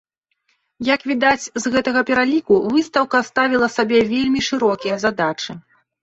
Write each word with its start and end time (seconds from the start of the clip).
Як 0.95 1.01
відаць 1.09 1.49
з 1.65 1.73
гэтага 1.75 2.01
пераліку, 2.07 2.53
выстаўка 2.75 3.21
ставіла 3.27 3.67
сабе 3.75 3.99
вельмі 4.13 4.41
шырокія 4.47 4.95
задачы. 5.05 5.51